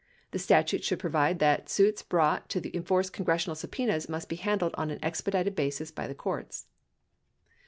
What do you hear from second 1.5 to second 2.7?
suits brought